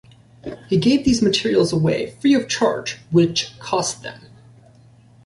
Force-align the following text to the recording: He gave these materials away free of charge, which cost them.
He 0.67 0.77
gave 0.79 1.05
these 1.05 1.21
materials 1.21 1.71
away 1.71 2.15
free 2.19 2.33
of 2.33 2.47
charge, 2.49 2.97
which 3.11 3.53
cost 3.59 4.01
them. 4.01 4.23